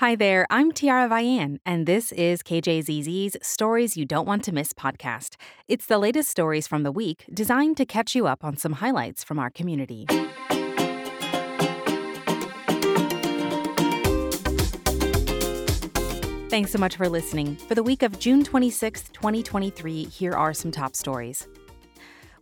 [0.00, 4.74] Hi there, I'm Tiara Vian, and this is KJZZ's Stories You Don't Want to Miss
[4.74, 5.36] podcast.
[5.68, 9.24] It's the latest stories from the week designed to catch you up on some highlights
[9.24, 10.04] from our community.
[16.50, 17.56] Thanks so much for listening.
[17.56, 21.48] For the week of June 26, 2023, here are some top stories.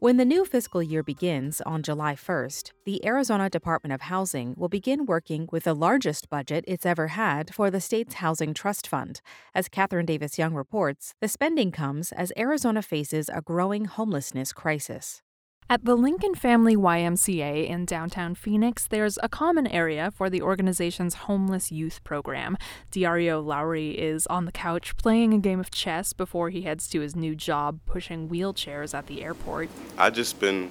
[0.04, 4.68] When the new fiscal year begins on July 1st, the Arizona Department of Housing will
[4.68, 9.22] begin working with the largest budget it's ever had for the state's Housing Trust Fund.
[9.54, 15.22] As Katherine Davis-Young reports, the spending comes as Arizona faces a growing homelessness crisis.
[15.70, 21.14] At the Lincoln Family YMCA in downtown Phoenix, there's a common area for the organization's
[21.14, 22.58] homeless youth program.
[22.90, 27.00] Diario Lowry is on the couch playing a game of chess before he heads to
[27.00, 29.70] his new job pushing wheelchairs at the airport.
[29.96, 30.70] I've just been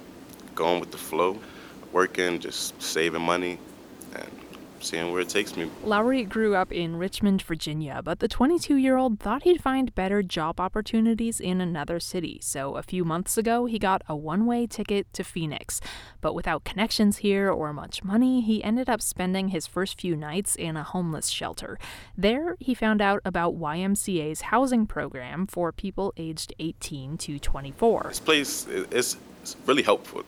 [0.54, 1.40] going with the flow,
[1.92, 3.58] working, just saving money,
[4.14, 4.30] and
[4.84, 5.70] seeing where it takes me.
[5.82, 10.22] Lowry grew up in Richmond, Virginia, but the 22 year old thought he'd find better
[10.22, 12.38] job opportunities in another city.
[12.42, 15.80] So a few months ago, he got a one way ticket to Phoenix.
[16.20, 20.54] But without connections here or much money, he ended up spending his first few nights
[20.54, 21.78] in a homeless shelter.
[22.16, 28.04] There, he found out about YMCA's housing program for people aged 18 to 24.
[28.08, 29.16] This place is
[29.66, 30.24] really helpful.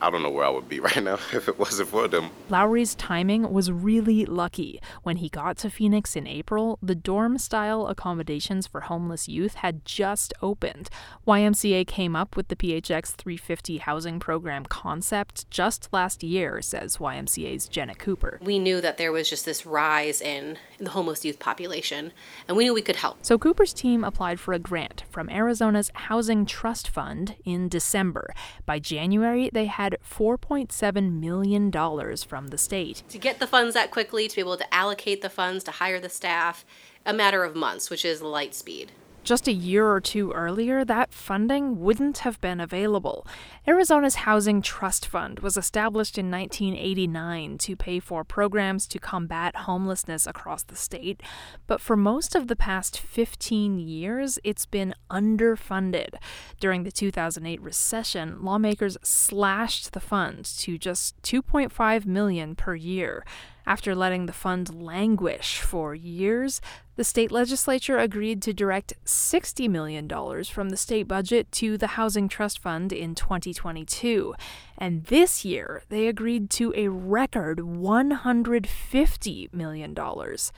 [0.00, 2.30] I don't know where I would be right now if it wasn't for them.
[2.48, 4.80] Lowry's timing was really lucky.
[5.02, 9.84] When he got to Phoenix in April, the dorm style accommodations for homeless youth had
[9.84, 10.88] just opened.
[11.26, 17.68] YMCA came up with the PHX 350 housing program concept just last year, says YMCA's
[17.68, 18.38] Jenna Cooper.
[18.42, 22.12] We knew that there was just this rise in the homeless youth population,
[22.46, 23.18] and we knew we could help.
[23.22, 28.34] So Cooper's team applied for a grant from Arizona's Housing Trust Fund in December.
[28.66, 31.70] By January, they had $4.7 million
[32.18, 33.02] from the state.
[33.08, 36.00] To get the funds that quickly, to be able to allocate the funds, to hire
[36.00, 36.66] the staff,
[37.06, 38.92] a matter of months, which is light speed.
[39.28, 43.26] Just a year or two earlier, that funding wouldn't have been available.
[43.66, 50.26] Arizona's Housing Trust Fund was established in 1989 to pay for programs to combat homelessness
[50.26, 51.22] across the state,
[51.66, 56.14] but for most of the past 15 years, it's been underfunded.
[56.58, 63.26] During the 2008 recession, lawmakers slashed the fund to just 2.5 million per year.
[63.68, 66.62] After letting the fund languish for years,
[66.96, 70.08] the state legislature agreed to direct $60 million
[70.44, 74.34] from the state budget to the Housing Trust Fund in 2022.
[74.78, 79.94] And this year, they agreed to a record $150 million.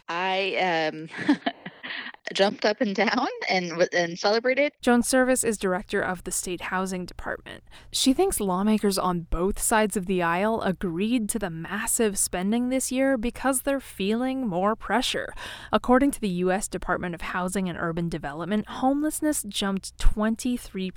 [0.08, 1.08] I um,
[2.34, 4.72] jumped up and down and and celebrated.
[4.80, 7.64] Joan Serviss is director of the state housing department.
[7.92, 12.90] She thinks lawmakers on both sides of the aisle agreed to the massive spending this
[12.92, 15.32] year because they're feeling more pressure.
[15.72, 20.90] According to the US Department of Housing and Urban Development, homelessness jumped 23%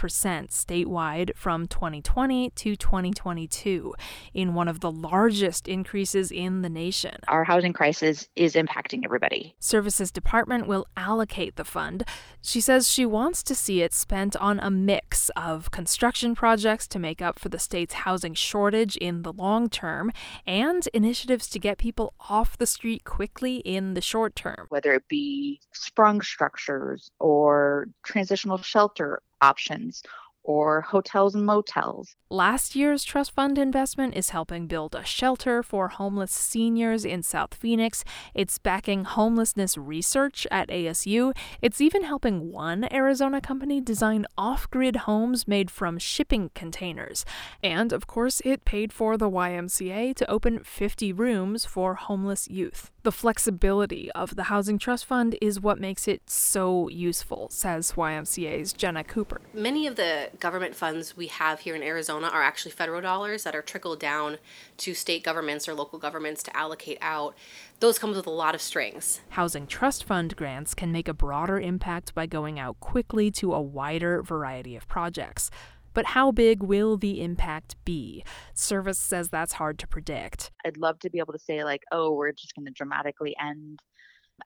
[0.50, 3.94] statewide from 2020 to 2022,
[4.34, 7.16] in one of the largest increases in the nation.
[7.28, 9.56] Our housing crisis is impacting everybody.
[9.60, 11.23] Serviss's Department will allocate
[11.56, 12.04] the fund.
[12.42, 17.00] She says she wants to see it spent on a mix of construction projects to
[17.00, 20.12] make up for the state's housing shortage in the long term
[20.46, 24.66] and initiatives to get people off the street quickly in the short term.
[24.70, 30.04] Whether it be sprung structures or transitional shelter options
[30.44, 32.16] or hotels and motels.
[32.30, 37.54] Last year's trust fund investment is helping build a shelter for homeless seniors in South
[37.54, 38.04] Phoenix.
[38.34, 41.36] It's backing homelessness research at ASU.
[41.62, 47.24] It's even helping one Arizona company design off grid homes made from shipping containers.
[47.62, 52.90] And of course, it paid for the YMCA to open 50 rooms for homeless youth.
[53.04, 58.72] The flexibility of the Housing Trust Fund is what makes it so useful, says YMCA's
[58.72, 59.42] Jenna Cooper.
[59.54, 63.56] Many of the government funds we have here in Arizona are actually federal dollars that
[63.56, 64.38] are trickled down
[64.78, 67.36] to state governments or local governments to allocate out.
[67.80, 69.22] Those come with a lot of strings.
[69.30, 73.62] Housing Trust Fund grants can make a broader impact by going out quickly to a
[73.62, 75.50] wider variety of projects.
[75.94, 78.24] But how big will the impact be?
[78.56, 80.52] Serviss says that's hard to predict.
[80.66, 83.80] I'd love to be able to say, like, oh, we're just going to dramatically end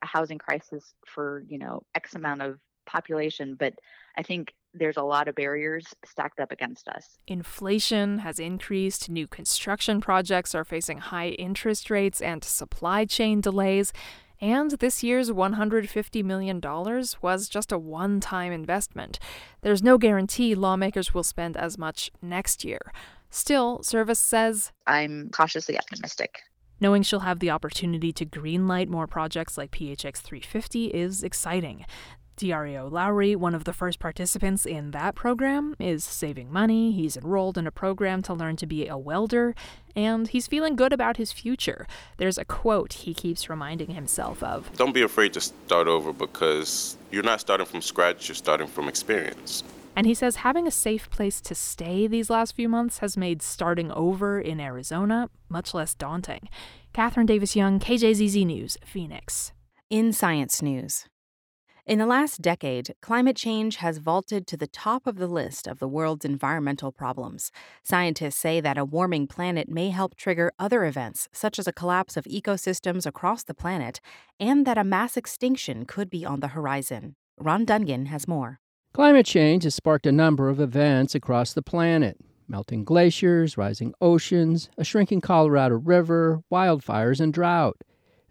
[0.02, 3.56] a housing crisis for, you know, X amount of population.
[3.58, 3.74] But
[4.18, 7.18] I think there's a lot of barriers stacked up against us.
[7.28, 13.94] Inflation has increased, new construction projects are facing high interest rates and supply chain delays.
[14.40, 16.62] And this year's $150 million
[17.22, 19.20] was just a one time investment.
[19.62, 22.92] There's no guarantee lawmakers will spend as much next year.
[23.30, 26.40] Still, Serviss says I'm cautiously optimistic.
[26.80, 31.86] Knowing she'll have the opportunity to greenlight more projects like PHX 350 is exciting.
[32.38, 36.92] DREO Lowry, one of the first participants in that program, is saving money.
[36.92, 39.56] He's enrolled in a program to learn to be a welder,
[39.96, 41.88] and he's feeling good about his future.
[42.18, 46.98] There's a quote he keeps reminding himself of Don't be afraid to start over because
[47.12, 49.64] you're not starting from scratch, you're starting from experience.
[49.96, 53.42] And he says having a safe place to stay these last few months has made
[53.42, 56.50] starting over in Arizona much less daunting.
[56.94, 59.54] Katherine Davis-Young, KJZZ News, Phoenix.
[59.90, 61.06] In science news,
[61.88, 65.80] in the last decade, climate change has vaulted to the top of the list of
[65.80, 67.50] the world's environmental problems.
[67.82, 72.18] Scientists say that a warming planet may help trigger other events, such as a collapse
[72.18, 74.02] of ecosystems across the planet,
[74.38, 77.16] and that a mass extinction could be on the horizon.
[77.40, 78.60] Ron Dungan has more.
[78.94, 82.18] Climate change has sparked a number of events across the planet
[82.50, 87.78] melting glaciers, rising oceans, a shrinking Colorado River, wildfires, and drought.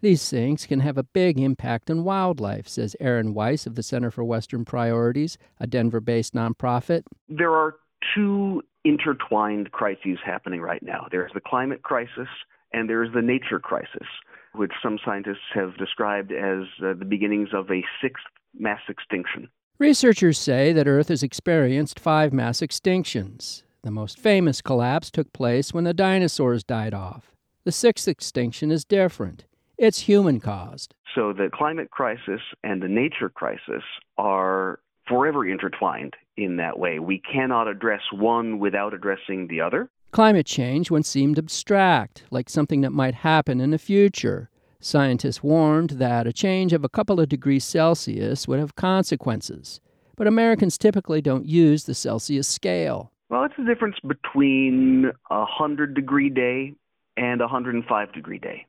[0.01, 4.11] These things can have a big impact on wildlife, says Aaron Weiss of the Center
[4.11, 7.03] for Western Priorities, a Denver based nonprofit.
[7.27, 7.75] There are
[8.13, 12.27] two intertwined crises happening right now there's the climate crisis
[12.71, 14.07] and there's the nature crisis,
[14.53, 18.23] which some scientists have described as uh, the beginnings of a sixth
[18.57, 19.49] mass extinction.
[19.79, 23.63] Researchers say that Earth has experienced five mass extinctions.
[23.83, 27.31] The most famous collapse took place when the dinosaurs died off.
[27.63, 29.45] The sixth extinction is different.
[29.77, 30.95] It's human caused.
[31.13, 33.83] So the climate crisis and the nature crisis
[34.17, 36.99] are forever intertwined in that way.
[36.99, 39.89] We cannot address one without addressing the other.
[40.11, 44.49] Climate change once seemed abstract, like something that might happen in the future.
[44.79, 49.81] Scientists warned that a change of a couple of degrees Celsius would have consequences.
[50.15, 53.11] But Americans typically don't use the Celsius scale.
[53.29, 56.73] Well, it's the difference between a 100 degree day
[57.17, 58.66] and a 105 degree day.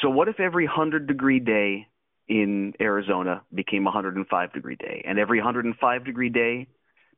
[0.00, 1.88] So what if every 100 degree day
[2.28, 6.68] in Arizona became a 105 degree day, and every 105 degree day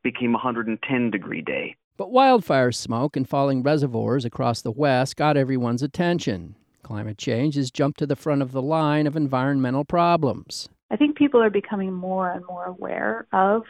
[0.03, 1.75] became a 110 degree day?
[1.97, 6.55] But wildfire smoke and falling reservoirs across the West got everyone's attention.
[6.81, 10.67] Climate change has jumped to the front of the line of environmental problems.
[10.89, 13.63] I think people are becoming more and more aware of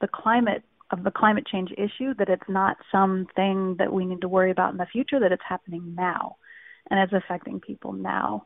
[0.00, 4.28] the climate of the climate change issue that it's not something that we need to
[4.28, 6.36] worry about in the future that it's happening now
[6.90, 8.44] and it's affecting people now.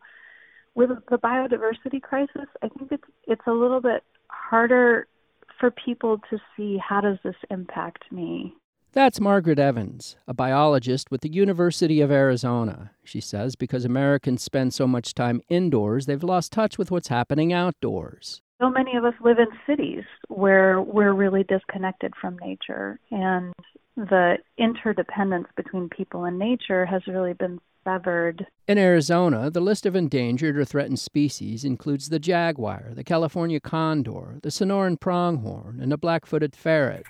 [0.74, 5.06] With the biodiversity crisis, I think it's it's a little bit harder
[5.60, 8.54] for people to see how does this impact me.
[8.92, 12.90] That's Margaret Evans, a biologist with the University of Arizona.
[13.04, 17.52] She says because Americans spend so much time indoors, they've lost touch with what's happening
[17.52, 18.42] outdoors.
[18.60, 23.54] So many of us live in cities where we're really disconnected from nature, and
[23.96, 28.46] the interdependence between people and nature has really been severed.
[28.68, 34.38] In Arizona, the list of endangered or threatened species includes the jaguar, the California condor,
[34.42, 37.04] the Sonoran pronghorn, and the black footed ferret.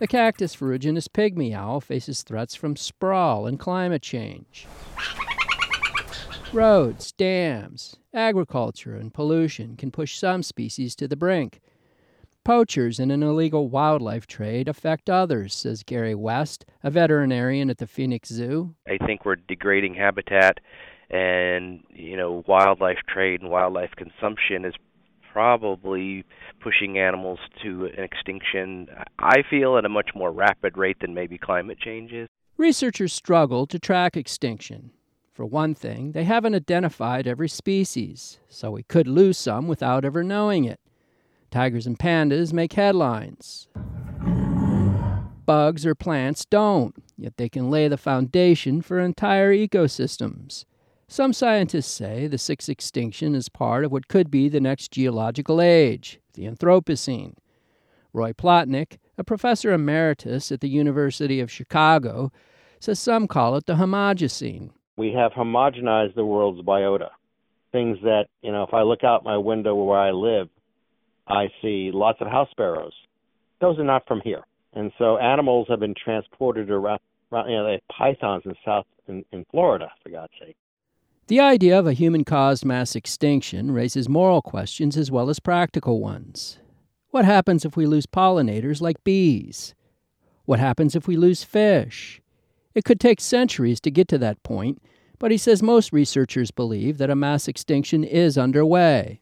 [0.00, 4.66] The cactus ferruginous pygmy owl faces threats from sprawl and climate change.
[6.52, 11.60] Roads, dams, agriculture, and pollution can push some species to the brink.
[12.44, 17.86] Poachers and an illegal wildlife trade affect others, says Gary West, a veterinarian at the
[17.86, 18.74] Phoenix Zoo.
[18.86, 20.58] I think we're degrading habitat
[21.10, 24.74] and, you know, wildlife trade and wildlife consumption is
[25.32, 26.24] probably
[26.60, 31.38] pushing animals to an extinction, I feel, at a much more rapid rate than maybe
[31.38, 32.28] climate change is.
[32.56, 34.90] Researchers struggle to track extinction.
[35.32, 40.24] For one thing, they haven't identified every species, so we could lose some without ever
[40.24, 40.80] knowing it.
[41.50, 43.68] Tigers and pandas make headlines.
[45.46, 50.66] Bugs or plants don't, yet they can lay the foundation for entire ecosystems.
[51.06, 55.58] Some scientists say the sixth extinction is part of what could be the next geological
[55.62, 57.32] age, the Anthropocene.
[58.12, 62.30] Roy Plotnick, a professor emeritus at the University of Chicago,
[62.78, 64.70] says some call it the Homogenocene.
[64.98, 67.08] We have homogenized the world's biota.
[67.72, 70.50] Things that, you know, if I look out my window where I live,
[71.28, 72.92] I see lots of house sparrows.
[73.60, 74.42] Those are not from here.
[74.72, 77.00] And so animals have been transported around,
[77.32, 80.56] around you know, they have pythons in South in, in Florida, for God's sake.
[81.26, 86.00] The idea of a human caused mass extinction raises moral questions as well as practical
[86.00, 86.58] ones.
[87.10, 89.74] What happens if we lose pollinators like bees?
[90.44, 92.22] What happens if we lose fish?
[92.74, 94.80] It could take centuries to get to that point,
[95.18, 99.20] but he says most researchers believe that a mass extinction is underway.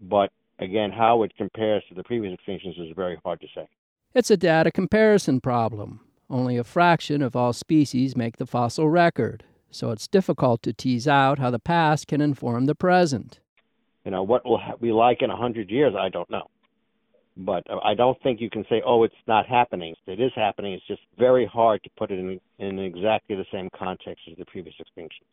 [0.00, 3.68] But Again, how it compares to the previous extinctions is very hard to say.
[4.14, 6.00] It's a data comparison problem.
[6.30, 11.06] only a fraction of all species make the fossil record, so it's difficult to tease
[11.06, 13.40] out how the past can inform the present.
[14.04, 16.48] You know, what will be like in a 100 years, I don't know.
[17.36, 19.94] But uh, I don't think you can say, oh, it's not happening.
[20.06, 20.72] It is happening.
[20.72, 24.44] It's just very hard to put it in, in exactly the same context as the
[24.44, 25.32] previous extinctions.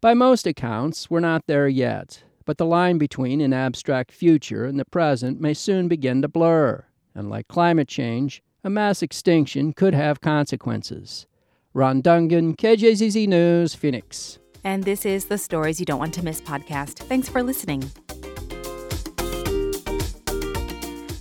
[0.00, 4.80] By most accounts, we're not there yet, but the line between an abstract future and
[4.80, 6.86] the present may soon begin to blur.
[7.14, 11.26] And like climate change, a mass extinction could have consequences.
[11.74, 14.38] Ron Dungan, KJZZ News, Phoenix.
[14.64, 17.00] And this is the Stories You Don't Want to Miss podcast.
[17.00, 17.84] Thanks for listening.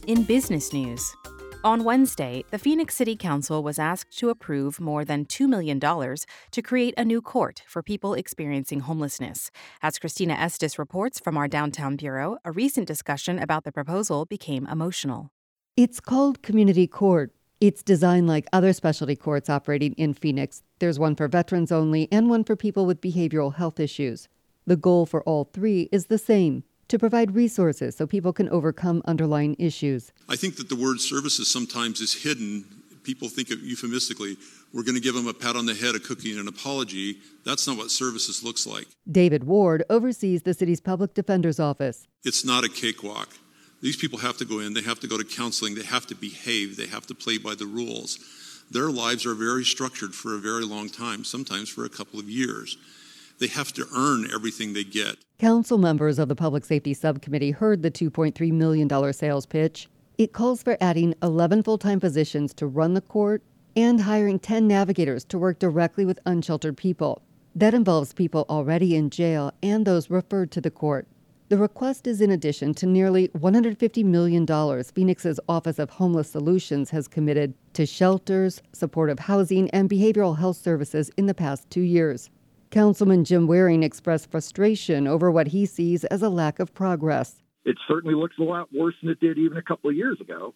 [0.08, 1.16] In business news,
[1.66, 6.62] on Wednesday, the Phoenix City Council was asked to approve more than $2 million to
[6.62, 9.50] create a new court for people experiencing homelessness.
[9.82, 14.68] As Christina Estes reports from our downtown bureau, a recent discussion about the proposal became
[14.68, 15.32] emotional.
[15.76, 17.34] It's called Community Court.
[17.60, 20.62] It's designed like other specialty courts operating in Phoenix.
[20.78, 24.28] There's one for veterans only and one for people with behavioral health issues.
[24.68, 29.02] The goal for all three is the same to provide resources so people can overcome
[29.06, 30.12] underlying issues.
[30.30, 32.66] I think that the word services sometimes is hidden.
[33.04, 34.38] People think of euphemistically,
[34.74, 37.20] we're going to give them a pat on the head, a cookie, and an apology.
[37.46, 38.88] That's not what services looks like.
[39.10, 42.08] David Ward oversees the city's public defender's office.
[42.26, 43.30] It's not a cakewalk.
[43.82, 46.16] These people have to go in, they have to go to counseling, they have to
[46.16, 48.20] behave, they have to play by the rules.
[48.70, 52.30] Their lives are very structured for a very long time, sometimes for a couple of
[52.30, 52.78] years.
[53.40, 55.18] They have to earn everything they get.
[55.38, 59.90] Council members of the Public Safety Subcommittee heard the $2.3 million sales pitch.
[60.18, 63.44] It calls for adding 11 full time positions to run the court
[63.76, 67.22] and hiring 10 navigators to work directly with unsheltered people.
[67.54, 71.06] That involves people already in jail and those referred to the court.
[71.50, 74.48] The request is in addition to nearly $150 million
[74.86, 81.12] Phoenix's Office of Homeless Solutions has committed to shelters, supportive housing, and behavioral health services
[81.18, 82.30] in the past two years.
[82.72, 87.42] Councilman Jim Waring expressed frustration over what he sees as a lack of progress.
[87.64, 90.54] It certainly looks a lot worse than it did even a couple of years ago,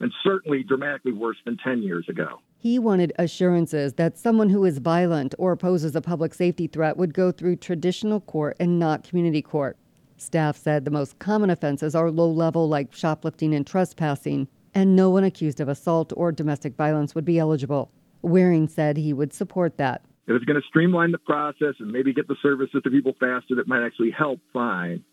[0.00, 2.40] and certainly dramatically worse than 10 years ago.
[2.58, 7.14] He wanted assurances that someone who is violent or poses a public safety threat would
[7.14, 9.76] go through traditional court and not community court.
[10.16, 15.10] Staff said the most common offenses are low level, like shoplifting and trespassing, and no
[15.10, 17.90] one accused of assault or domestic violence would be eligible.
[18.22, 20.04] Waring said he would support that.
[20.26, 23.12] If it's going to streamline the process and maybe get the service to the people
[23.18, 25.04] faster, that might actually help, fine.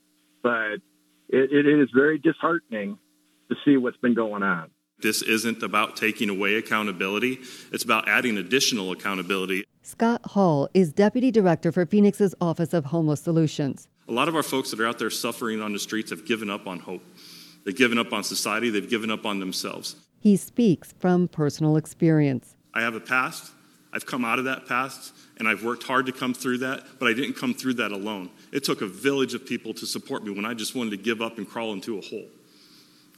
[0.44, 0.82] But
[1.30, 3.00] it, it is very disheartening
[3.50, 4.70] to see what's been going on.
[5.02, 7.40] This isn't about taking away accountability,
[7.72, 9.64] it's about adding additional accountability.
[9.82, 13.88] Scott Hall is Deputy Director for Phoenix's Office of Homeless Solutions.
[14.08, 16.50] A lot of our folks that are out there suffering on the streets have given
[16.50, 17.04] up on hope.
[17.66, 19.96] They've given up on society, they've given up on themselves.
[20.20, 22.56] He speaks from personal experience.
[22.74, 23.54] I have a past
[23.92, 27.08] I've come out of that past and I've worked hard to come through that, but
[27.08, 28.30] I didn't come through that alone.
[28.52, 31.22] It took a village of people to support me when I just wanted to give
[31.22, 32.28] up and crawl into a hole.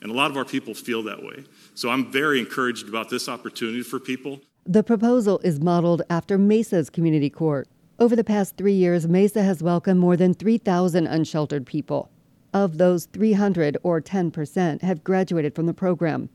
[0.01, 1.43] And a lot of our people feel that way.
[1.75, 4.41] So I'm very encouraged about this opportunity for people.
[4.65, 7.67] The proposal is modeled after Mesa's community court.
[7.99, 12.09] Over the past three years, Mesa has welcomed more than 3,000 unsheltered people.
[12.53, 16.29] Of those, 300 or 10% have graduated from the program.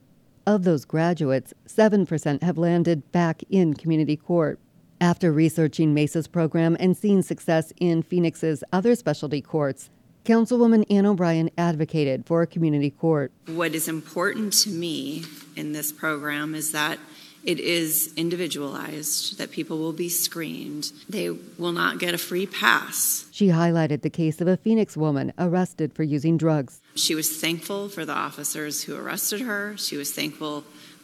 [0.49, 4.61] Of those graduates, 7% have landed back in community court.
[5.00, 9.91] After researching Mesa's program and seeing success in Phoenix's other specialty courts,
[10.25, 13.33] Councilwoman Ann O'Brien advocated for a community court.
[13.47, 15.25] What is important to me
[15.57, 17.00] in this program is that
[17.43, 20.93] it is individualized, that people will be screened.
[21.09, 23.26] They will not get a free pass.
[23.33, 26.81] She highlighted the case of a Phoenix woman arrested for using drugs.
[26.97, 29.76] She was thankful for the officers who arrested her.
[29.76, 30.62] She was thankful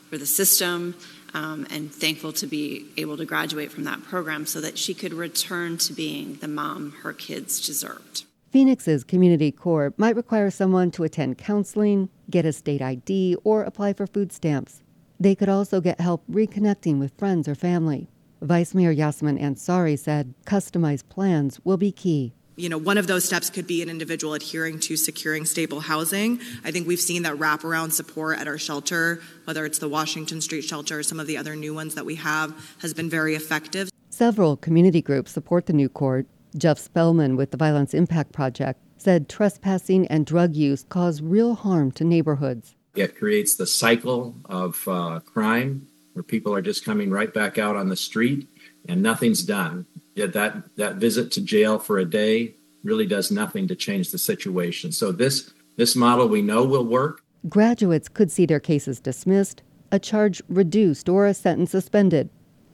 [0.09, 0.95] for the system
[1.35, 5.13] um, and thankful to be able to graduate from that program so that she could
[5.13, 8.25] return to being the mom her kids deserved.
[8.51, 13.95] Phoenix's community court might require someone to attend counseling, get a state ID, or apply
[13.95, 14.83] for food stamps.
[15.19, 18.09] They could also get help reconnecting with friends or family.
[18.43, 22.35] Vice Mayor Yasmin Ansari said customized plans will be key.
[22.54, 26.38] You know, one of those steps could be an individual adhering to securing stable housing.
[26.64, 30.62] I think we've seen that wraparound support at our shelter, whether it's the Washington Street
[30.62, 33.90] shelter or some of the other new ones that we have, has been very effective.
[34.11, 36.26] Several community groups support the new court.
[36.59, 41.90] Jeff Spellman with the Violence Impact Project said trespassing and drug use cause real harm
[41.92, 42.76] to neighborhoods.
[42.94, 47.76] It creates the cycle of uh, crime where people are just coming right back out
[47.76, 48.47] on the street
[48.87, 49.87] and nothing's done.
[50.14, 52.54] Yet that, that visit to jail for a day
[52.85, 54.92] really does nothing to change the situation.
[54.92, 57.23] So this this model we know will work.
[57.49, 62.28] Graduates could see their cases dismissed, a charge reduced or a sentence suspended.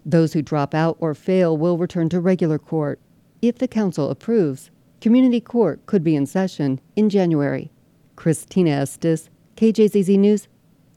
[0.04, 3.00] Those who drop out or fail will return to regular court.
[3.40, 7.70] If the council approves, community court could be in session in January.
[8.16, 10.48] Christina Estes, KJZZ News,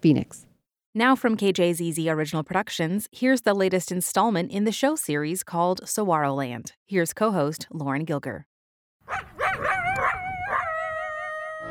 [0.02, 0.48] Phoenix.
[0.94, 6.34] Now from KJZZ Original Productions, here's the latest installment in the show series called Saguaro
[6.34, 6.74] Land.
[6.86, 8.44] Here's co-host Lauren Gilger.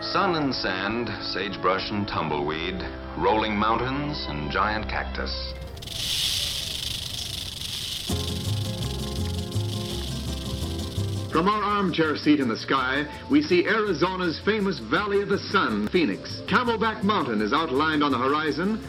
[0.01, 2.83] Sun and sand, sagebrush and tumbleweed,
[3.19, 5.53] rolling mountains and giant cactus.
[11.31, 15.89] From our armchair seat in the sky, we see Arizona's famous Valley of the Sun,
[15.89, 16.41] Phoenix.
[16.49, 18.83] Camelback Mountain is outlined on the horizon.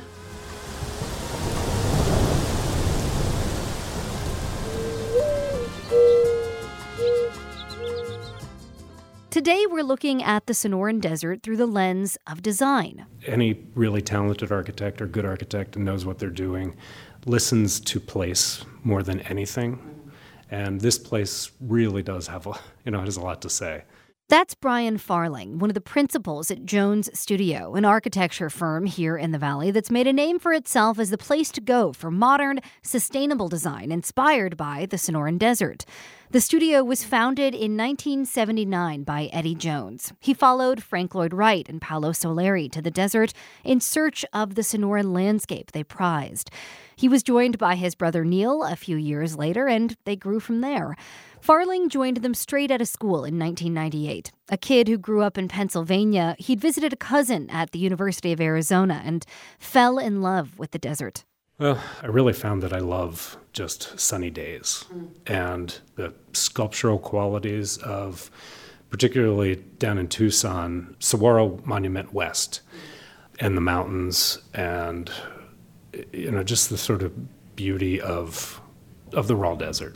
[9.32, 13.06] Today, we're looking at the Sonoran Desert through the lens of design.
[13.26, 16.76] Any really talented architect or good architect knows what they're doing
[17.26, 20.12] listens to place more than anything.
[20.50, 23.86] And this place really does have a, you know, it has a lot to say.
[24.28, 29.32] That's Brian Farling, one of the principals at Jones Studio, an architecture firm here in
[29.32, 32.60] the Valley that's made a name for itself as the place to go for modern,
[32.82, 35.86] sustainable design inspired by the Sonoran Desert.
[36.32, 40.14] The studio was founded in 1979 by Eddie Jones.
[40.22, 43.34] He followed Frank Lloyd Wright and Paolo Soleri to the desert
[43.66, 46.50] in search of the Sonoran landscape they prized.
[46.96, 50.62] He was joined by his brother Neil a few years later, and they grew from
[50.62, 50.96] there.
[51.46, 54.32] Farling joined them straight out of school in 1998.
[54.48, 58.40] A kid who grew up in Pennsylvania, he'd visited a cousin at the University of
[58.40, 59.26] Arizona and
[59.60, 61.26] fell in love with the desert.
[61.62, 65.10] Well, I really found that I love just sunny days mm.
[65.28, 68.32] and the sculptural qualities of,
[68.90, 73.46] particularly down in Tucson, Saguaro Monument West, mm.
[73.46, 75.12] and the mountains, and
[76.12, 78.60] you know, just the sort of beauty of
[79.14, 79.96] of the raw desert.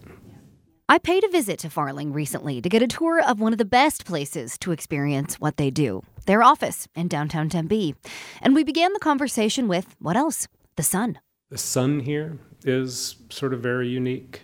[0.87, 3.65] I paid a visit to Farling recently to get a tour of one of the
[3.65, 7.95] best places to experience what they do their office in downtown Tempe.
[8.39, 10.47] And we began the conversation with what else?
[10.75, 11.17] The sun.
[11.55, 14.41] The sun here is sort of very unique.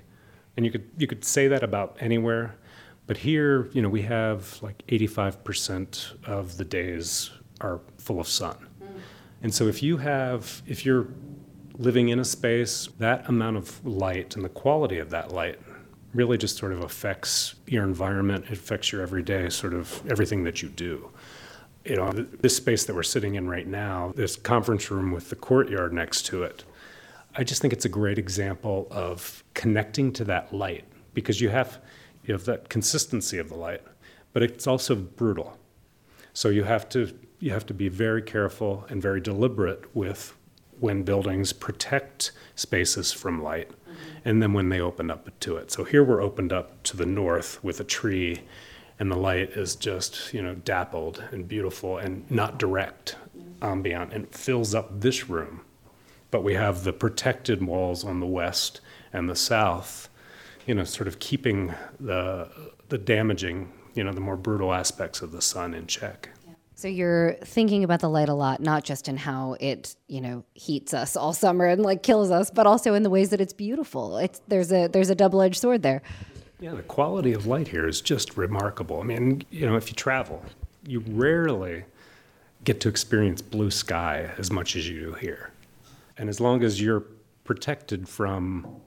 [0.55, 2.55] And you could you could say that about anywhere.
[3.05, 8.55] But here, you know, we have like 85% of the days are full of sun.
[8.55, 8.85] Hmm.
[9.43, 11.09] And so if you have if you're
[11.77, 15.59] living in a space, that amount of light and the quality of that light
[16.13, 18.45] really just sort of affects your environment.
[18.45, 21.11] It affects your everyday, sort of everything that you do.
[21.83, 25.35] You know, this space that we're sitting in right now, this conference room with the
[25.35, 26.63] courtyard next to it,
[27.35, 31.79] I just think it's a great example of connecting to that light because you have
[32.23, 33.81] you have that consistency of the light,
[34.33, 35.57] but it's also brutal.
[36.33, 40.35] So you have to you have to be very careful and very deliberate with
[40.79, 43.93] when buildings protect spaces from light mm-hmm.
[44.25, 45.71] and then when they open up to it.
[45.71, 48.41] So here we're opened up to the north with a tree,
[48.99, 53.63] and the light is just, you know, dappled and beautiful and not direct mm-hmm.
[53.63, 55.61] ambient and fills up this room.
[56.31, 58.81] But we have the protected walls on the west
[59.13, 60.09] and the south,
[60.65, 62.49] you know, sort of keeping the,
[62.89, 66.29] the damaging, you know, the more brutal aspects of the sun in check.
[66.75, 70.43] So you're thinking about the light a lot, not just in how it, you know,
[70.55, 73.53] heats us all summer and like kills us, but also in the ways that it's
[73.53, 74.17] beautiful.
[74.17, 76.01] It's there's a there's a double-edged sword there.
[76.59, 78.99] Yeah, the quality of light here is just remarkable.
[78.99, 80.43] I mean, you know, if you travel,
[80.87, 81.83] you rarely
[82.63, 85.50] get to experience blue sky as much as you do here.
[86.21, 87.03] And as long as you're
[87.45, 88.79] protected from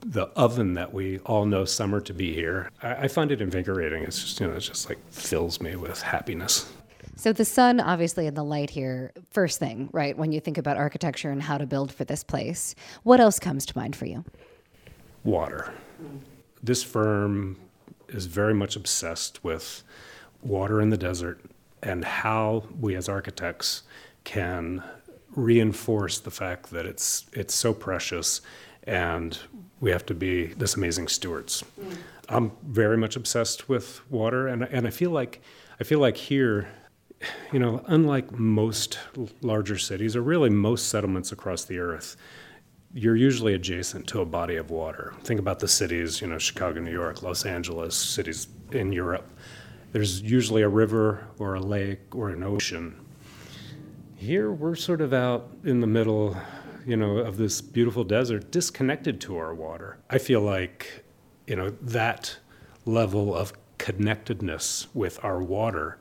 [0.00, 4.02] the oven that we all know summer to be here, I, I find it invigorating.
[4.02, 6.70] It's just, you know, it just like fills me with happiness.
[7.16, 10.14] So the sun, obviously, and the light here, first thing, right?
[10.14, 13.64] When you think about architecture and how to build for this place, what else comes
[13.64, 14.22] to mind for you?
[15.24, 15.72] Water.
[16.62, 17.56] This firm
[18.10, 19.82] is very much obsessed with
[20.42, 21.40] water in the desert
[21.82, 23.84] and how we as architects
[24.24, 24.82] can
[25.34, 28.40] reinforce the fact that it's it's so precious
[28.86, 29.38] and
[29.80, 31.64] we have to be this amazing stewards.
[31.80, 31.96] Mm.
[32.28, 35.40] I'm very much obsessed with water and and I feel like
[35.80, 36.68] I feel like here
[37.52, 38.98] you know, unlike most
[39.42, 42.16] larger cities, or really most settlements across the earth,
[42.92, 45.14] you're usually adjacent to a body of water.
[45.22, 49.28] Think about the cities, you know, Chicago, New York, Los Angeles, cities in Europe.
[49.92, 53.03] There's usually a river or a lake or an ocean.
[54.16, 56.36] Here, we're sort of out in the middle,
[56.86, 59.98] you know, of this beautiful desert, disconnected to our water.
[60.08, 61.04] I feel like,
[61.46, 62.38] you know, that
[62.86, 65.98] level of connectedness with our water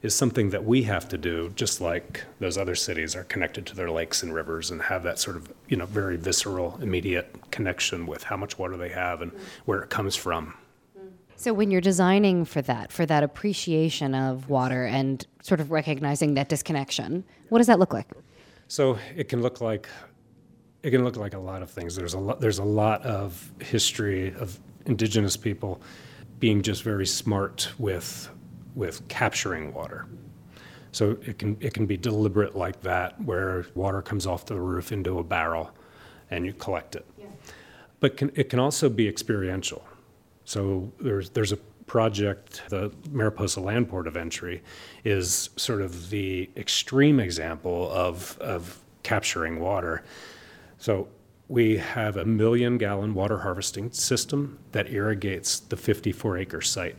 [0.00, 3.74] is something that we have to do, just like those other cities are connected to
[3.74, 8.06] their lakes and rivers and have that sort of, you know, very visceral, immediate connection
[8.06, 9.32] with how much water they have and
[9.64, 10.54] where it comes from.
[11.38, 16.34] So when you're designing for that, for that appreciation of water and sort of recognizing
[16.34, 18.08] that disconnection, what does that look like?
[18.66, 19.88] So it can look like
[20.82, 21.94] it can look like a lot of things.
[21.94, 25.80] There's a lot there's a lot of history of indigenous people
[26.40, 28.28] being just very smart with
[28.74, 30.06] with capturing water.
[30.90, 34.90] So it can it can be deliberate like that, where water comes off the roof
[34.90, 35.70] into a barrel,
[36.32, 37.06] and you collect it.
[37.16, 37.26] Yeah.
[38.00, 39.84] But can, it can also be experiential.
[40.48, 44.62] So there's there's a project, the Mariposa Land Port of Entry,
[45.04, 50.02] is sort of the extreme example of of capturing water.
[50.78, 51.08] So
[51.48, 56.96] we have a million gallon water harvesting system that irrigates the 54 acre site.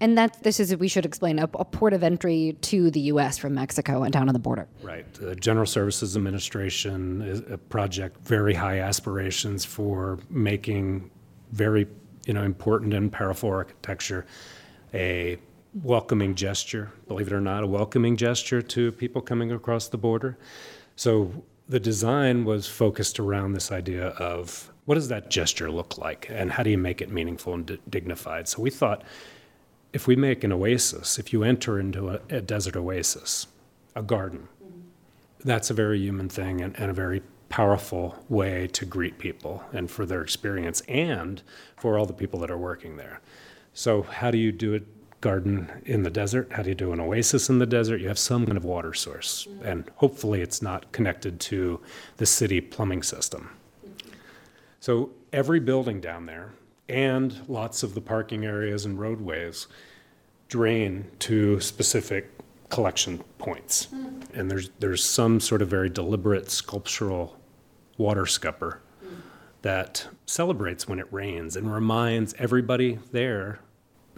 [0.00, 3.36] And that this is we should explain a, a, port of entry to the U.S.
[3.36, 4.68] from Mexico and down on the border.
[4.82, 5.12] Right.
[5.12, 11.10] The General Services Administration is a project very high aspirations for making
[11.52, 11.86] very
[12.26, 14.26] you know important and powerful architecture
[14.94, 15.36] a
[15.82, 16.92] welcoming gesture.
[17.08, 20.38] Believe it or not, a welcoming gesture to people coming across the border.
[20.96, 26.28] So the design was focused around this idea of what does that gesture look like
[26.30, 28.46] and how do you make it meaningful and d- dignified.
[28.46, 29.02] So we thought
[29.92, 33.46] if we make an oasis, if you enter into a, a desert oasis,
[33.96, 34.80] a garden, mm-hmm.
[35.44, 37.22] that's a very human thing and, and a very
[37.54, 41.40] powerful way to greet people and for their experience and
[41.76, 43.20] for all the people that are working there.
[43.74, 44.84] So, how do you do it
[45.20, 46.50] garden in the desert?
[46.50, 48.00] How do you do an oasis in the desert?
[48.00, 51.80] You have some kind of water source, and hopefully it's not connected to
[52.16, 53.50] the city plumbing system.
[54.80, 56.50] So every building down there
[56.88, 59.68] and lots of the parking areas and roadways
[60.48, 62.32] drain to specific
[62.68, 63.86] collection points.
[64.34, 67.38] And there's there's some sort of very deliberate sculptural
[67.98, 68.80] water scupper
[69.62, 73.60] that celebrates when it rains and reminds everybody there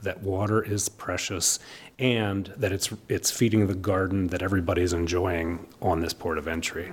[0.03, 1.59] that water is precious
[1.99, 6.93] and that it's it's feeding the garden that everybody's enjoying on this port of entry.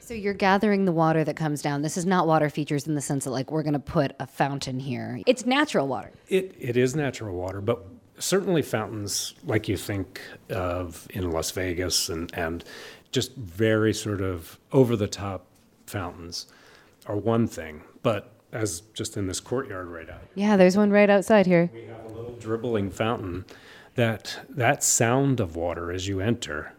[0.00, 1.82] So you're gathering the water that comes down.
[1.82, 4.26] This is not water features in the sense that like we're going to put a
[4.26, 5.20] fountain here.
[5.26, 6.10] It's natural water.
[6.28, 7.84] It it is natural water, but
[8.18, 12.64] certainly fountains like you think of in Las Vegas and and
[13.12, 15.46] just very sort of over the top
[15.90, 16.46] fountains
[17.06, 20.22] are one thing, but as just in this courtyard right out.
[20.34, 21.70] Yeah, there's one right outside here.
[21.72, 23.44] We have a little dribbling fountain
[23.94, 26.72] that that sound of water as you enter,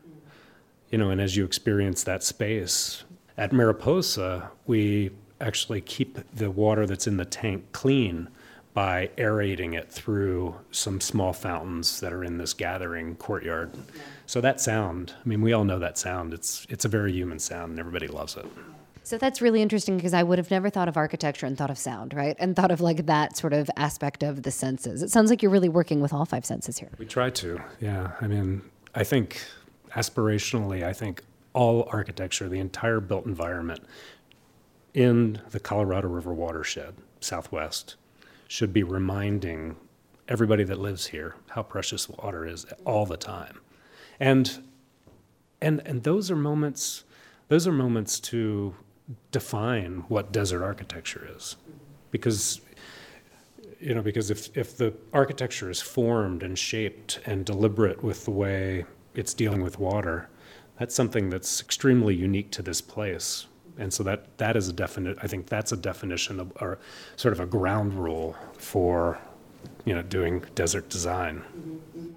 [0.90, 3.04] you know, and as you experience that space.
[3.38, 8.30] At Mariposa, we actually keep the water that's in the tank clean
[8.74, 13.72] by aerating it through some small fountains that are in this gathering courtyard.
[14.26, 16.34] So that sound, I mean, we all know that sound.
[16.34, 18.46] It's it's a very human sound and everybody loves it.
[19.04, 21.78] So that's really interesting because I would have never thought of architecture and thought of
[21.78, 22.36] sound, right?
[22.40, 25.02] And thought of like that sort of aspect of the senses.
[25.02, 26.90] It sounds like you're really working with all five senses here.
[26.98, 28.12] We try to, yeah.
[28.22, 28.62] I mean,
[28.94, 29.44] I think
[29.92, 33.82] aspirationally, I think all architecture, the entire built environment
[34.94, 37.96] in the Colorado River watershed, southwest,
[38.48, 39.78] should be reminding
[40.28, 43.60] everybody that lives here how precious water is all the time.
[44.20, 44.64] And
[45.62, 47.04] and and those are moments
[47.48, 48.76] those are moments to
[49.32, 51.56] define what desert architecture is.
[52.12, 52.62] Because
[53.82, 58.32] you know, because if, if the architecture is formed and shaped and deliberate with the
[58.32, 58.86] way
[59.16, 60.30] it's dealing with water,
[60.78, 63.48] that's something that's extremely unique to this place.
[63.78, 66.78] And so that, that is a definite, I think that's a definition of, or
[67.16, 69.18] sort of a ground rule for,
[69.86, 71.44] you know, doing desert design.
[71.58, 72.10] Mm-hmm.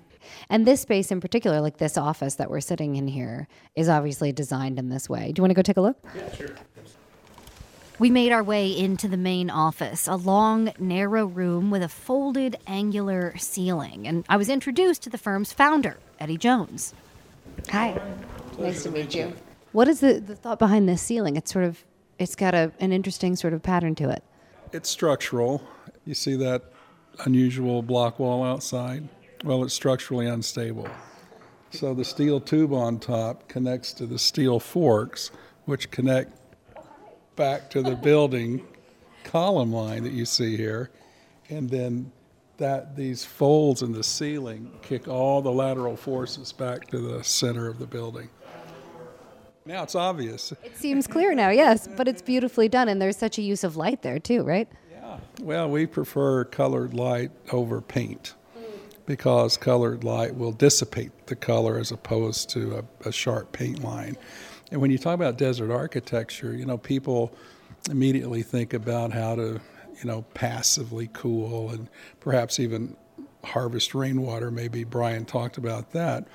[0.49, 4.33] And this space in particular, like this office that we're sitting in here, is obviously
[4.33, 5.33] designed in this way.
[5.33, 5.97] Do you want to go take a look?
[6.15, 6.55] Yeah, sure.
[7.99, 12.57] We made our way into the main office, a long, narrow room with a folded,
[12.67, 14.09] angular ceiling.
[14.09, 16.93] And I was introduced to the firm's founder, Eddie Jones.
[17.71, 18.01] Hi.
[18.59, 19.33] Nice to meet you.
[19.71, 21.37] What is the, the thought behind this ceiling?
[21.37, 21.85] It's sort of,
[22.19, 24.25] it's got a, an interesting sort of pattern to it.
[24.73, 25.63] It's structural.
[26.05, 26.63] You see that
[27.25, 29.09] unusual block wall outside?
[29.45, 30.89] Well, it's structurally unstable.
[31.71, 35.31] So the steel tube on top connects to the steel forks,
[35.67, 36.33] which connect
[37.37, 38.67] back to the building
[39.23, 40.91] column line that you see here,
[41.51, 42.11] and then
[42.57, 47.69] that these folds in the ceiling kick all the lateral forces back to the center
[47.69, 48.31] of the building.
[49.67, 50.53] Now it's obvious.
[50.53, 53.77] It seems clear now, yes, but it's beautifully done, and there's such a use of
[53.77, 54.69] light there too, right?
[54.91, 55.19] Yeah.
[55.43, 58.35] Well, we prefer colored light over paint.
[59.07, 64.17] Because colored light will dissipate the color as opposed to a, a sharp paint line.
[64.71, 67.35] And when you talk about desert architecture, you know, people
[67.91, 69.61] immediately think about how to,
[70.03, 71.89] you know, passively cool and
[72.21, 72.97] perhaps even
[73.45, 74.51] harvest rainwater.
[74.51, 76.27] Maybe Brian talked about that.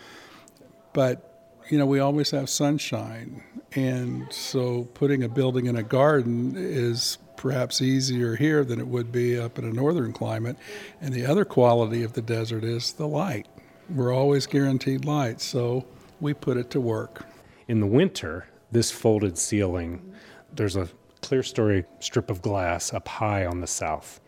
[0.93, 1.25] But
[1.69, 3.43] you know, we always have sunshine.
[3.73, 9.13] And so putting a building in a garden is perhaps easier here than it would
[9.13, 10.57] be up in a northern climate.
[10.99, 13.47] And the other quality of the desert is the light.
[13.89, 15.85] We're always guaranteed light, so
[16.19, 17.25] we put it to work.
[17.69, 20.13] In the winter, this folded ceiling,
[20.53, 20.89] there's a
[21.21, 24.19] clerestory strip of glass up high on the south.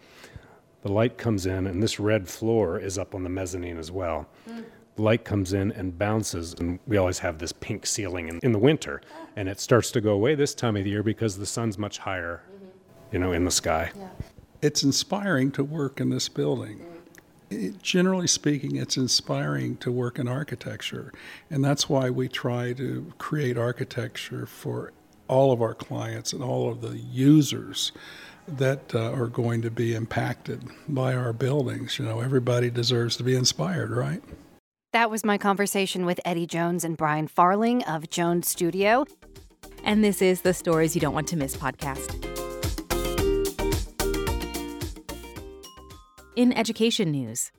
[0.82, 4.26] The light comes in, and this red floor is up on the mezzanine as well.
[4.50, 4.64] Mm.
[4.96, 8.54] The light comes in and bounces, and we always have this pink ceiling in, in
[8.54, 9.02] the winter,
[9.36, 11.98] and it starts to go away this time of the year because the sun's much
[11.98, 12.42] higher.
[13.12, 13.92] You know, in the sky.
[13.98, 14.10] Yeah.
[14.62, 16.86] It's inspiring to work in this building.
[17.50, 21.12] It, generally speaking, it's inspiring to work in architecture,
[21.50, 24.94] and that's why we try to create architecture for
[25.28, 27.92] all of our clients and all of the users
[28.48, 31.98] that uh, are going to be impacted by our buildings.
[31.98, 34.22] You know, everybody deserves to be inspired, right?
[34.94, 39.06] That was my conversation with Eddie Jones and Brian Farling of Jones Studio.
[39.84, 42.41] And this is the Stories You Don't Want to Miss podcast.
[46.42, 47.52] In education news,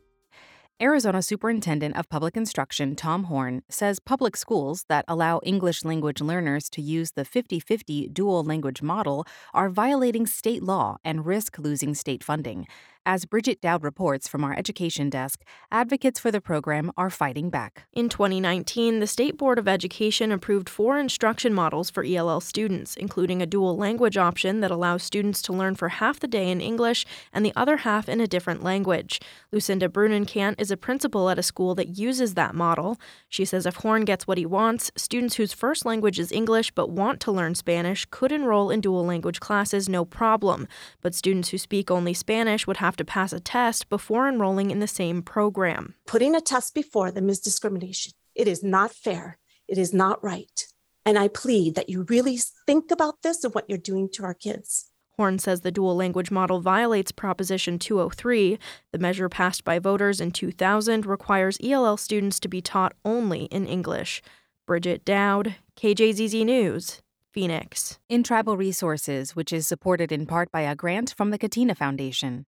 [0.83, 6.69] Arizona Superintendent of Public Instruction Tom Horne says public schools that allow English language learners
[6.71, 11.95] to use the 50 50 dual language model are violating state law and risk losing
[11.95, 12.67] state funding.
[13.05, 17.83] As Bridget Dowd reports from our education desk, advocates for the program are fighting back.
[17.93, 23.43] In 2019, the State Board of Education approved four instruction models for ELL students, including
[23.43, 27.05] a dual language option that allows students to learn for half the day in English
[27.33, 29.21] and the other half in a different language.
[29.51, 33.01] Lucinda Brunenkant is a principal at a school that uses that model.
[33.29, 36.89] She says if Horne gets what he wants, students whose first language is English but
[36.89, 40.69] want to learn Spanish could enroll in dual language classes no problem.
[41.01, 44.71] But students who speak only Spanish would have have to pass a test before enrolling
[44.71, 45.95] in the same program.
[46.07, 48.13] Putting a test before them is discrimination.
[48.35, 49.39] It is not fair.
[49.67, 50.67] It is not right.
[51.07, 54.35] And I plead that you really think about this and what you're doing to our
[54.35, 54.91] kids.
[55.17, 58.59] Horne says the dual language model violates Proposition 203.
[58.93, 63.65] The measure passed by voters in 2000 requires ELL students to be taught only in
[63.65, 64.23] English.
[64.67, 67.01] Bridget Dowd, KJZZ News,
[67.33, 67.99] Phoenix.
[68.11, 72.45] In Tribal Resources, which is supported in part by a grant from the Catena Foundation.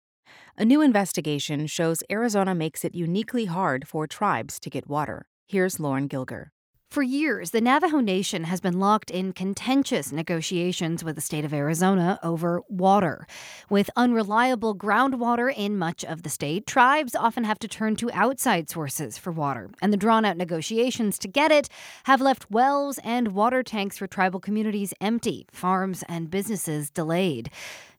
[0.57, 5.27] A new investigation shows Arizona makes it uniquely hard for tribes to get water.
[5.47, 6.51] Here's Lauren Gilger.
[6.95, 11.53] For years, the Navajo Nation has been locked in contentious negotiations with the state of
[11.53, 13.27] Arizona over water.
[13.69, 18.71] With unreliable groundwater in much of the state, tribes often have to turn to outside
[18.71, 21.69] sources for water, and the drawn out negotiations to get it
[22.05, 27.51] have left wells and water tanks for tribal communities empty, farms and businesses delayed.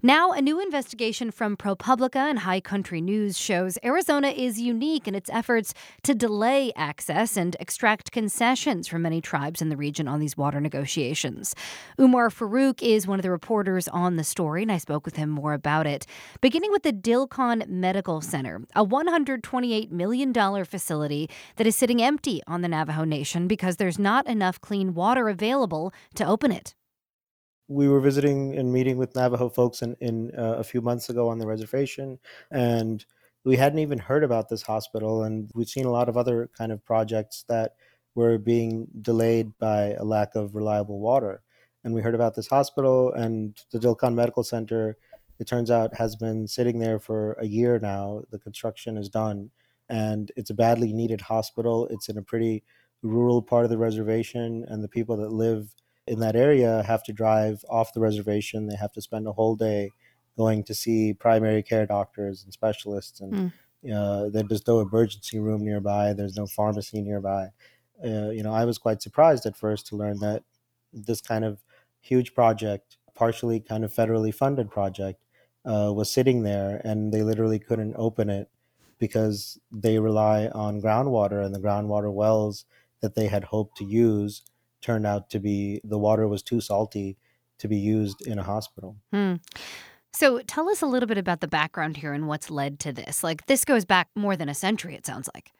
[0.05, 5.15] Now, a new investigation from ProPublica and High Country News shows Arizona is unique in
[5.15, 10.19] its efforts to delay access and extract concessions from many tribes in the region on
[10.19, 11.55] these water negotiations.
[11.99, 15.31] Umar Farouk is one of the reporters on the story, and I spoke with him
[15.31, 16.05] more about it.
[16.39, 22.61] Beginning with the Dilkon Medical Center, a $128 million facility that is sitting empty on
[22.61, 26.75] the Navajo Nation because there's not enough clean water available to open it
[27.67, 31.29] we were visiting and meeting with Navajo folks in, in uh, a few months ago
[31.29, 32.19] on the reservation,
[32.51, 33.05] and
[33.43, 36.71] we hadn't even heard about this hospital, and we'd seen a lot of other kind
[36.71, 37.75] of projects that
[38.15, 41.41] were being delayed by a lack of reliable water.
[41.83, 44.97] And we heard about this hospital and the Dilkon Medical Center.
[45.37, 48.23] It turns out has been sitting there for a year now.
[48.31, 49.51] The construction is done,
[49.89, 51.87] and it's a badly needed hospital.
[51.91, 52.63] It's in a pretty
[53.03, 55.75] rural part of the reservation, and the people that live
[56.07, 58.67] in that area have to drive off the reservation.
[58.67, 59.91] They have to spend a whole day
[60.37, 63.51] going to see primary care doctors and specialists, and
[63.83, 63.93] mm.
[63.93, 66.13] uh, there's no emergency room nearby.
[66.13, 67.49] There's no pharmacy nearby.
[68.03, 70.43] Uh, you know, I was quite surprised at first to learn that
[70.91, 71.63] this kind of
[72.01, 75.21] huge project, partially kind of federally funded project,
[75.65, 78.49] uh, was sitting there, and they literally couldn't open it
[78.99, 82.65] because they rely on groundwater and the groundwater wells
[83.01, 84.41] that they had hoped to use
[84.85, 87.17] turned out to be the water was too salty
[87.57, 88.97] to be used in a hospital.
[89.11, 89.35] Hmm.
[90.13, 93.23] So tell us a little bit about the background here and what's led to this.
[93.23, 95.51] Like this goes back more than a century, it sounds like.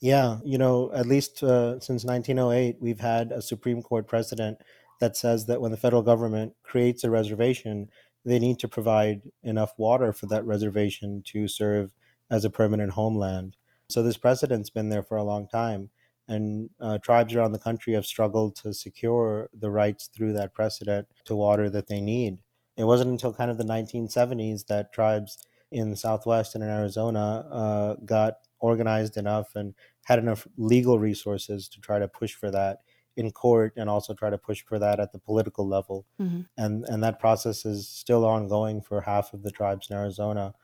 [0.00, 4.58] Yeah, you know, at least uh, since 1908, we've had a Supreme Court precedent
[5.00, 7.90] that says that when the federal government creates a reservation,
[8.24, 11.92] they need to provide enough water for that reservation to serve
[12.30, 13.56] as a permanent homeland.
[13.88, 15.90] So this precedent's been there for a long time.
[16.30, 21.08] And uh, tribes around the country have struggled to secure the rights through that precedent
[21.24, 22.38] to water that they need.
[22.76, 25.36] It wasn't until kind of the 1970s that tribes
[25.72, 31.68] in the Southwest and in Arizona uh, got organized enough and had enough legal resources
[31.68, 32.78] to try to push for that
[33.16, 36.06] in court and also try to push for that at the political level.
[36.20, 36.42] Mm-hmm.
[36.56, 40.54] And and that process is still ongoing for half of the tribes in Arizona.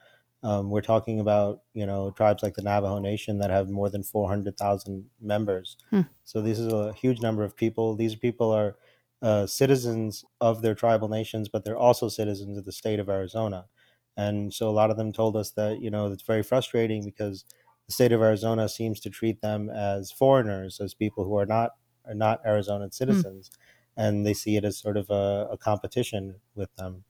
[0.46, 4.04] Um, we're talking about you know tribes like the Navajo Nation that have more than
[4.04, 5.76] four hundred thousand members.
[5.90, 6.02] Hmm.
[6.24, 7.96] So this is a huge number of people.
[7.96, 8.76] These people are
[9.22, 13.66] uh, citizens of their tribal nations, but they're also citizens of the state of Arizona.
[14.16, 17.44] And so a lot of them told us that you know it's very frustrating because
[17.88, 21.72] the state of Arizona seems to treat them as foreigners, as people who are not
[22.06, 23.50] are not Arizonan citizens,
[23.96, 27.04] and they see it as sort of a, a competition with them.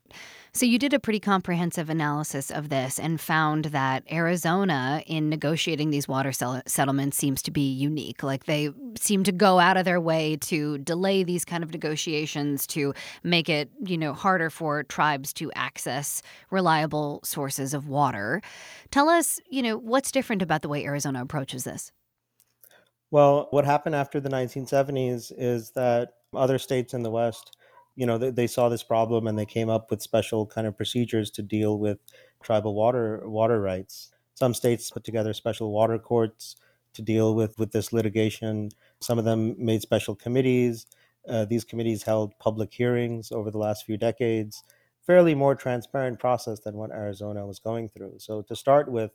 [0.52, 5.90] So, you did a pretty comprehensive analysis of this and found that Arizona, in negotiating
[5.90, 8.22] these water sell- settlements, seems to be unique.
[8.22, 12.66] Like they seem to go out of their way to delay these kind of negotiations
[12.68, 18.40] to make it, you know, harder for tribes to access reliable sources of water.
[18.90, 21.92] Tell us, you know, what's different about the way Arizona approaches this?
[23.10, 27.56] Well, what happened after the 1970s is that other states in the West,
[27.94, 30.76] you know, they, they saw this problem and they came up with special kind of
[30.76, 31.98] procedures to deal with
[32.42, 34.10] tribal water water rights.
[34.34, 36.56] Some states put together special water courts
[36.94, 38.70] to deal with with this litigation.
[39.00, 40.86] Some of them made special committees.
[41.28, 44.62] Uh, these committees held public hearings over the last few decades.
[45.06, 48.14] Fairly more transparent process than what Arizona was going through.
[48.18, 49.12] So to start with,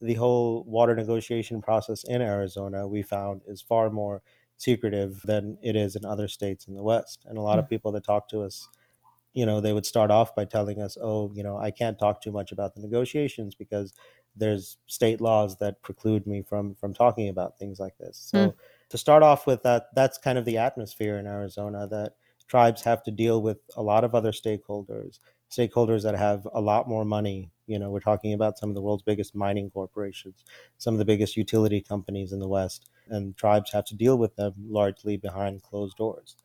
[0.00, 4.22] the whole water negotiation process in Arizona, we found, is far more
[4.64, 7.24] secretive than it is in other states in the West.
[7.28, 8.68] And a lot of people that talk to us,
[9.32, 12.20] you know, they would start off by telling us, oh, you know, I can't talk
[12.20, 13.92] too much about the negotiations because
[14.36, 18.16] there's state laws that preclude me from from talking about things like this.
[18.18, 18.54] So Mm.
[18.90, 22.14] to start off with that, that's kind of the atmosphere in Arizona that
[22.48, 25.18] tribes have to deal with a lot of other stakeholders,
[25.50, 27.50] stakeholders that have a lot more money.
[27.66, 30.44] You know, we're talking about some of the world's biggest mining corporations,
[30.78, 34.36] some of the biggest utility companies in the West, and tribes have to deal with
[34.36, 36.36] them largely behind closed doors.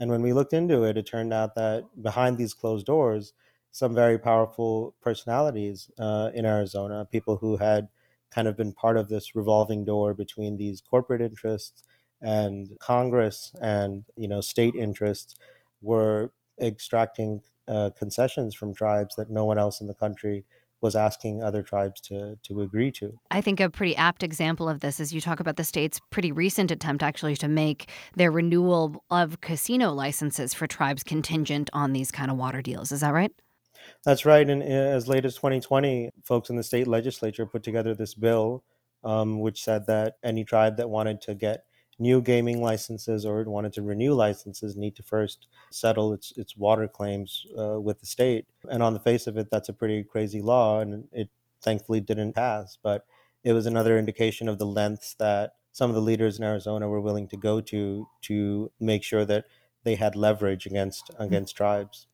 [0.00, 3.32] And when we looked into it, it turned out that behind these closed doors,
[3.70, 7.88] some very powerful personalities uh, in Arizona, people who had
[8.30, 11.84] kind of been part of this revolving door between these corporate interests
[12.20, 15.36] and Congress and you know state interests,
[15.82, 20.44] were extracting uh, concessions from tribes that no one else in the country
[20.84, 23.18] was asking other tribes to to agree to.
[23.30, 26.30] I think a pretty apt example of this is you talk about the state's pretty
[26.30, 32.12] recent attempt actually to make their renewal of casino licenses for tribes contingent on these
[32.12, 32.92] kind of water deals.
[32.92, 33.32] Is that right?
[34.04, 34.48] That's right.
[34.48, 38.62] And uh, as late as 2020, folks in the state legislature put together this bill,
[39.02, 41.64] um, which said that any tribe that wanted to get
[41.98, 46.88] new gaming licenses or wanted to renew licenses need to first settle its its water
[46.88, 48.46] claims uh, with the state.
[48.70, 51.28] And on the face of it, that's a pretty crazy law, and it
[51.62, 52.78] thankfully didn't pass.
[52.82, 53.06] But
[53.42, 57.00] it was another indication of the lengths that some of the leaders in Arizona were
[57.00, 59.44] willing to go to to make sure that
[59.84, 62.06] they had leverage against against tribes.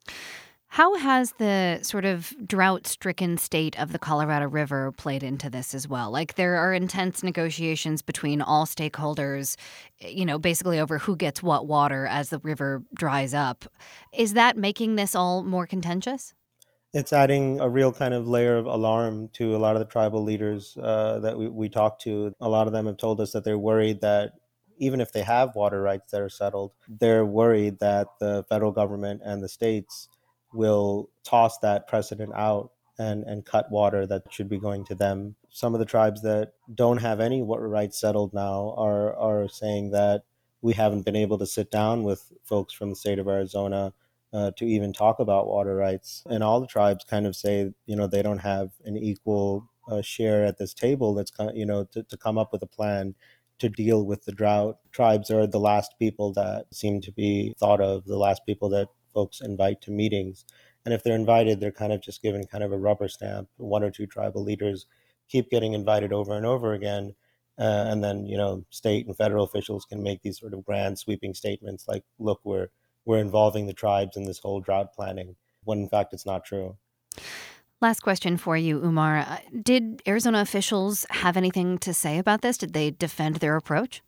[0.73, 5.75] How has the sort of drought stricken state of the Colorado River played into this
[5.75, 6.13] as well?
[6.13, 9.57] Like, there are intense negotiations between all stakeholders,
[9.99, 13.65] you know, basically over who gets what water as the river dries up.
[14.13, 16.35] Is that making this all more contentious?
[16.95, 20.23] It's adding a real kind of layer of alarm to a lot of the tribal
[20.23, 22.33] leaders uh, that we, we talked to.
[22.41, 24.35] A lot of them have told us that they're worried that
[24.79, 29.21] even if they have water rights that are settled, they're worried that the federal government
[29.25, 30.09] and the states
[30.53, 35.35] will toss that precedent out and, and cut water that should be going to them.
[35.49, 39.91] Some of the tribes that don't have any water rights settled now are, are saying
[39.93, 40.23] that
[40.63, 43.93] we haven't been able to sit down with folks from the state of Arizona
[44.33, 46.23] uh, to even talk about water rights.
[46.29, 50.03] And all the tribes kind of say, you know, they don't have an equal uh,
[50.03, 53.15] share at this table that's, you know, to, to come up with a plan
[53.61, 54.77] to deal with the drought.
[54.93, 58.89] Tribes are the last people that seem to be thought of, the last people that
[59.13, 60.45] folks invite to meetings.
[60.85, 63.49] And if they're invited, they're kind of just given kind of a rubber stamp.
[63.57, 64.87] One or two tribal leaders
[65.29, 67.15] keep getting invited over and over again.
[67.59, 70.99] Uh, and then, you know, state and federal officials can make these sort of grand
[70.99, 72.69] sweeping statements like, look, we're,
[73.05, 76.77] we're involving the tribes in this whole drought planning, when in fact it's not true.
[77.83, 79.19] Last question for you, Umar.
[79.19, 82.59] Uh, Did Arizona officials have anything to say about this?
[82.59, 84.03] Did they defend their approach?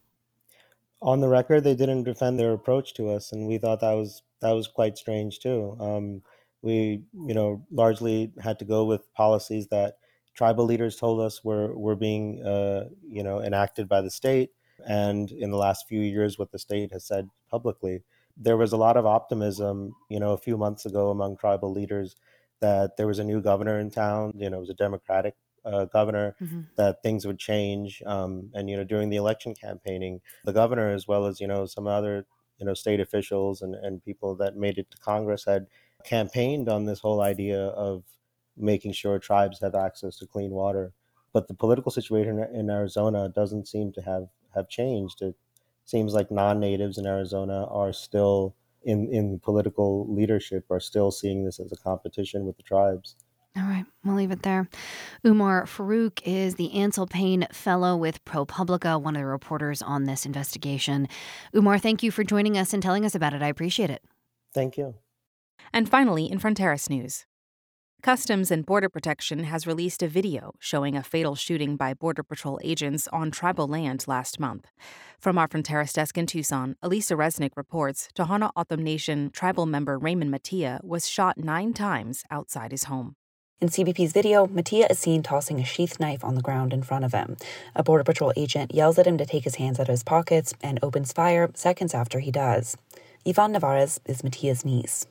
[1.02, 4.22] On the record, they didn't defend their approach to us, and we thought that was
[4.40, 5.76] that was quite strange too.
[5.80, 6.22] Um,
[6.62, 9.96] we, you know, largely had to go with policies that
[10.34, 14.50] tribal leaders told us were were being uh, you know enacted by the state,
[14.86, 18.02] and in the last few years, what the state has said publicly.
[18.36, 22.16] There was a lot of optimism, you know, a few months ago among tribal leaders
[22.60, 24.32] that there was a new governor in town.
[24.36, 25.34] You know, it was a Democratic
[25.64, 26.62] uh, governor mm-hmm.
[26.76, 28.02] that things would change.
[28.06, 31.66] Um, and you know, during the election campaigning, the governor, as well as you know
[31.66, 32.26] some other
[32.58, 35.66] you know state officials and, and people that made it to Congress, had
[36.04, 38.04] campaigned on this whole idea of
[38.56, 40.92] making sure tribes have access to clean water.
[41.32, 45.22] But the political situation in Arizona doesn't seem to have, have changed.
[45.22, 45.34] It
[45.84, 48.54] seems like non natives in Arizona are still
[48.84, 53.16] in, in political leadership, are still seeing this as a competition with the tribes.
[53.54, 54.68] All right, we'll leave it there.
[55.26, 60.24] Umar Farooq is the Ansel Payne Fellow with ProPublica, one of the reporters on this
[60.24, 61.06] investigation.
[61.54, 63.42] Umar, thank you for joining us and telling us about it.
[63.42, 64.02] I appreciate it.
[64.54, 64.94] Thank you.
[65.72, 67.26] And finally, in Fronteras News.
[68.02, 72.58] Customs and Border Protection has released a video showing a fatal shooting by Border Patrol
[72.64, 74.66] agents on tribal land last month.
[75.20, 80.32] From our Fronteras desk in Tucson, Alisa Reznick reports Tohono O'odham Nation tribal member Raymond
[80.32, 83.14] Mattia was shot nine times outside his home.
[83.62, 87.04] In CBP's video, Mattia is seen tossing a sheath knife on the ground in front
[87.04, 87.36] of him.
[87.76, 90.52] A Border Patrol agent yells at him to take his hands out of his pockets
[90.64, 92.76] and opens fire seconds after he does.
[93.24, 95.06] Yvonne Navarez is Mattia's niece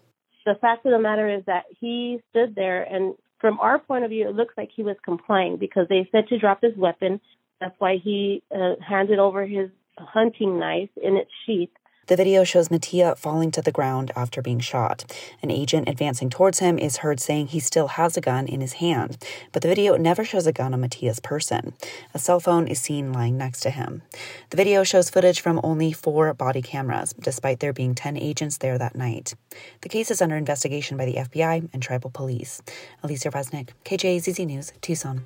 [0.46, 4.10] the fact of the matter is that he stood there and from our point of
[4.10, 7.20] view it looks like he was complying because they said to drop his weapon
[7.60, 11.70] that's why he uh, handed over his hunting knife in its sheath
[12.08, 15.06] the video shows Mattia falling to the ground after being shot.
[15.42, 18.74] An agent advancing towards him is heard saying he still has a gun in his
[18.74, 19.18] hand,
[19.52, 21.74] but the video never shows a gun on Mattia's person.
[22.14, 24.02] A cell phone is seen lying next to him.
[24.50, 28.78] The video shows footage from only four body cameras, despite there being 10 agents there
[28.78, 29.36] that night.
[29.82, 32.62] The case is under investigation by the FBI and tribal police.
[33.04, 35.26] Alisa Reznick, KJZZ News, Tucson.